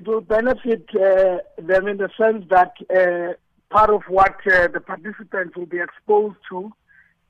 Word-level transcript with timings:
it 0.00 0.08
will 0.08 0.22
benefit 0.22 0.88
uh, 0.94 1.36
them 1.58 1.86
in 1.86 1.98
the 1.98 2.08
sense 2.16 2.46
that 2.48 2.72
uh, 2.88 3.34
part 3.68 3.90
of 3.90 4.00
what 4.08 4.34
uh, 4.50 4.66
the 4.68 4.80
participants 4.80 5.54
will 5.54 5.66
be 5.66 5.78
exposed 5.78 6.38
to 6.48 6.72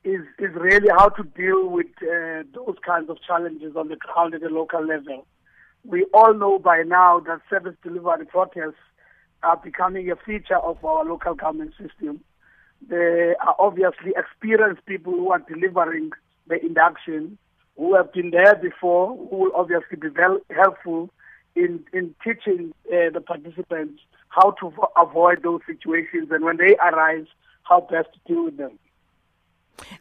is 0.05 0.21
is 0.39 0.51
really 0.55 0.87
how 0.97 1.09
to 1.09 1.23
deal 1.23 1.67
with 1.67 1.91
uh, 2.01 2.43
those 2.55 2.77
kinds 2.85 3.09
of 3.09 3.17
challenges 3.27 3.75
on 3.75 3.89
the 3.89 3.97
ground 3.97 4.33
at 4.33 4.39
the 4.39 4.47
local 4.47 4.85
level. 4.85 5.25
We 5.83 6.05
all 6.13 6.33
know 6.33 6.59
by 6.59 6.83
now 6.83 7.19
that 7.27 7.41
service 7.49 7.75
delivery 7.83 8.25
protests 8.25 8.83
are 9.43 9.57
becoming 9.57 10.09
a 10.09 10.15
feature 10.15 10.61
of 10.69 10.83
our 10.85 11.03
local 11.03 11.33
government 11.33 11.73
system. 11.77 12.21
They 12.89 13.35
are 13.45 13.55
obviously 13.59 14.13
experienced 14.15 14.85
people 14.85 15.11
who 15.11 15.31
are 15.31 15.43
delivering 15.53 16.11
the 16.47 16.57
induction, 16.65 17.37
who 17.75 17.95
have 17.95 18.13
been 18.13 18.31
there 18.31 18.55
before, 18.55 19.09
who 19.29 19.35
will 19.35 19.55
obviously 19.55 19.97
be 19.99 20.07
very 20.07 20.39
helpful 20.55 21.09
in, 21.55 21.83
in 21.93 22.15
teaching 22.23 22.73
uh, 22.87 23.09
the 23.13 23.21
participants 23.21 24.01
how 24.29 24.51
to 24.51 24.73
avoid 24.97 25.43
those 25.43 25.61
situations 25.67 26.29
and 26.31 26.43
when 26.43 26.57
they 26.57 26.75
arise, 26.77 27.25
how 27.63 27.81
best 27.81 28.07
to 28.13 28.33
deal 28.33 28.45
with 28.45 28.57
them. 28.57 28.79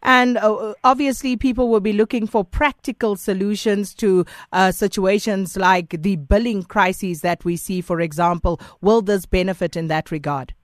And 0.02 0.36
uh, 0.36 0.74
obviously, 0.84 1.36
people 1.36 1.68
will 1.68 1.80
be 1.80 1.92
looking 1.92 2.26
for 2.26 2.44
practical 2.44 3.16
solutions 3.16 3.94
to 3.94 4.24
uh, 4.52 4.72
situations 4.72 5.56
like 5.56 6.02
the 6.02 6.16
billing 6.16 6.64
crises 6.64 7.22
that 7.22 7.44
we 7.44 7.56
see, 7.56 7.80
for 7.80 8.00
example. 8.00 8.60
Will 8.80 9.02
this 9.02 9.26
benefit 9.26 9.76
in 9.76 9.88
that 9.88 10.10
regard? 10.10 10.54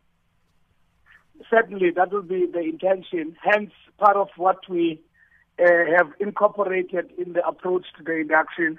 Certainly, 1.49 1.93
that 1.93 2.13
will 2.13 2.23
be 2.23 2.47
the 2.47 2.61
intention. 2.61 3.37
Hence, 3.41 3.71
part 3.99 4.16
of 4.16 4.29
what 4.37 4.59
we 4.69 5.01
uh, 5.59 5.65
have 5.97 6.13
incorporated 6.21 7.11
in 7.16 7.33
the 7.33 7.47
approach 7.47 7.87
to 7.97 8.05
the 8.05 8.16
induction 8.16 8.79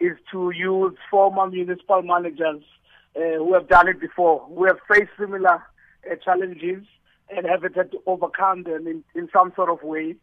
is 0.00 0.16
to 0.32 0.50
use 0.50 0.94
former 1.10 1.48
municipal 1.48 2.02
managers 2.02 2.62
uh, 3.16 3.20
who 3.38 3.54
have 3.54 3.68
done 3.68 3.88
it 3.88 4.00
before, 4.00 4.40
who 4.48 4.64
have 4.64 4.78
faced 4.88 5.10
similar 5.18 5.62
uh, 6.10 6.14
challenges 6.24 6.84
and 7.30 7.46
have 7.46 7.62
had 7.62 7.90
to 7.90 7.98
overcome 8.06 8.62
them 8.62 8.86
in, 8.86 9.04
in 9.14 9.28
some 9.32 9.52
sort 9.56 9.70
of 9.70 9.82
way. 9.82 10.14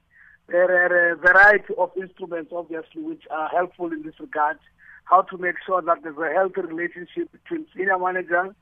There 0.48 0.64
are 0.64 1.12
a 1.12 1.16
variety 1.16 1.74
of 1.78 1.92
instruments, 1.98 2.52
obviously, 2.56 3.02
which 3.02 3.24
are 3.32 3.50
helpful 3.50 3.92
in 3.92 4.04
this 4.04 4.20
regard. 4.20 4.58
How 5.06 5.22
to 5.24 5.38
make 5.38 5.56
sure 5.66 5.82
that 5.82 6.04
there's 6.04 6.18
a 6.18 6.34
healthy 6.34 6.62
relationship 6.62 7.32
between 7.32 7.66
senior 7.76 8.00
managers 8.00 8.56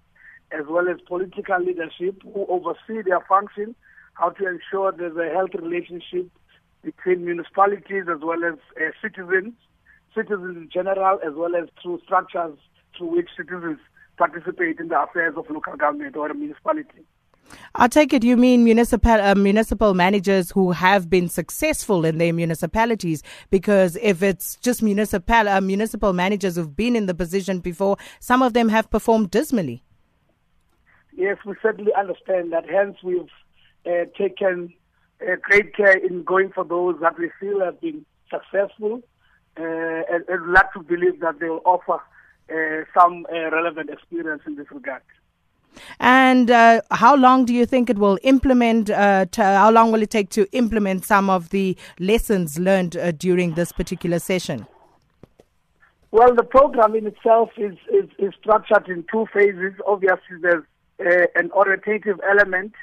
as 0.52 0.66
well 0.68 0.88
as 0.90 0.98
political 1.08 1.60
leadership 1.60 2.22
who 2.24 2.46
oversee 2.48 3.02
their 3.06 3.22
function. 3.28 3.76
How 4.14 4.30
to 4.30 4.48
ensure 4.48 4.92
there's 4.92 5.18
a 5.18 5.34
healthy 5.34 5.58
relationship 5.58 6.30
between 6.84 7.26
municipalities 7.26 8.06
as 8.14 8.20
well 8.22 8.44
as 8.44 8.60
uh, 8.78 8.92
citizens, 9.02 9.54
citizens 10.16 10.58
in 10.58 10.70
general, 10.72 11.20
as 11.26 11.34
well 11.36 11.56
as 11.56 11.70
through 11.82 12.02
structures 12.04 12.58
through 12.98 13.16
which 13.16 13.30
citizens 13.36 13.80
participate 14.18 14.80
in 14.80 14.90
the 14.90 15.02
affairs 15.02 15.34
of 15.36 15.50
local 15.50 15.76
government 15.76 16.16
or 16.16 16.30
a 16.30 16.36
municipality. 16.36 17.06
I 17.76 17.88
take 17.88 18.14
it 18.14 18.24
you 18.24 18.38
mean 18.38 18.64
municipal 18.64 19.20
uh, 19.20 19.36
municipal 19.36 19.94
managers 19.94 20.52
who 20.52 20.72
have 20.72 21.10
been 21.10 21.28
successful 21.28 22.06
in 22.06 22.18
their 22.18 22.34
municipalities 22.34 23.22
because 23.50 23.98
if 24.02 24.24
it's 24.24 24.56
just 24.58 24.82
municipal 24.82 25.48
uh, 25.50 25.62
municipal 25.62 26.14
managers 26.14 26.56
who've 26.56 26.76
been 26.76 26.96
in 26.96 27.06
the 27.06 27.14
position 27.14 27.60
before, 27.60 27.98
some 28.20 28.42
of 28.42 28.54
them 28.54 28.70
have 28.70 28.90
performed 28.90 29.32
dismally. 29.32 29.84
Yes, 31.16 31.38
we 31.46 31.54
certainly 31.62 31.92
understand 31.94 32.54
that. 32.54 32.68
Hence, 32.70 32.98
we've 33.04 33.30
uh, 33.86 34.06
taken 34.18 34.74
uh, 35.22 35.36
great 35.42 35.76
care 35.76 35.98
in 35.98 36.24
going 36.24 36.52
for 36.52 36.64
those 36.64 36.96
that 37.02 37.20
we 37.20 37.30
feel 37.40 37.60
have 37.60 37.80
been 37.82 38.06
successful, 38.30 39.02
and, 39.58 40.24
and 40.28 40.54
like 40.54 40.72
to 40.74 40.82
believe 40.82 41.20
that 41.20 41.40
they 41.40 41.50
will 41.50 41.62
offer 41.66 42.00
uh, 42.52 42.84
some 42.94 43.26
uh, 43.32 43.52
relevant 43.52 43.90
experience 43.90 44.42
in 44.46 44.56
this 44.56 44.68
regard. 44.72 45.02
And 46.00 46.52
uh, 46.52 46.82
how 46.92 47.16
long 47.16 47.46
do 47.46 47.54
you 47.54 47.66
think 47.66 47.90
it 47.90 47.98
will 47.98 48.20
implement? 48.24 48.90
Uh, 48.90 49.26
to, 49.32 49.44
how 49.44 49.72
long 49.72 49.92
will 49.92 50.02
it 50.02 50.10
take 50.10 50.30
to 50.32 50.48
implement 50.52 51.06
some 51.06 51.30
of 51.30 51.50
the 51.50 51.78
lessons 52.00 52.60
learned 52.60 52.96
uh, 52.96 53.12
during 53.12 53.56
this 53.56 53.72
particular 53.72 54.20
session? 54.20 54.68
Well, 56.12 56.36
the 56.36 56.44
program 56.44 56.96
in 56.96 57.08
itself 57.08 57.50
is, 57.58 57.76
is, 57.92 58.08
is 58.20 58.34
structured 58.40 58.88
in 58.88 59.04
two 59.12 59.26
phases. 59.34 59.74
Obviously, 59.88 60.38
there's 60.42 60.64
uh, 61.00 61.26
an 61.36 61.52
orientative 61.54 62.20
element, 62.30 62.74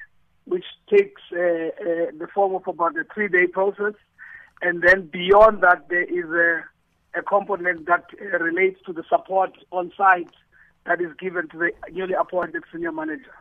which 0.46 0.64
takes 0.88 1.22
uh, 1.32 1.36
uh, 1.38 1.70
the 2.18 2.26
form 2.34 2.56
of 2.56 2.66
about 2.66 2.96
a 2.96 3.04
three 3.14 3.28
day 3.28 3.46
process. 3.46 3.94
And 4.62 4.82
then 4.82 5.06
beyond 5.06 5.62
that, 5.62 5.88
there 5.88 6.04
is 6.04 6.30
a, 6.30 7.18
a 7.18 7.22
component 7.22 7.86
that 7.86 8.04
uh, 8.20 8.38
relates 8.38 8.80
to 8.86 8.92
the 8.92 9.04
support 9.08 9.52
on 9.70 9.92
site 9.96 10.28
that 10.86 11.00
is 11.00 11.10
given 11.18 11.48
to 11.48 11.58
the 11.58 11.70
newly 11.92 12.14
appointed 12.14 12.62
senior 12.72 12.92
manager. 12.92 13.32